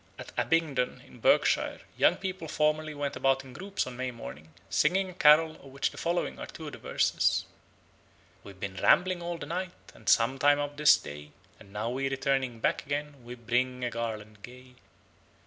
[0.17, 5.11] At Abingdon in Berkshire young people formerly went about in groups on May morning, singing
[5.11, 7.45] a carol of which the following are two of the verses:
[8.43, 12.83] "We've been rambling all the night, And sometime of this day; And now returning back
[12.83, 14.73] again, We bring a garland gay.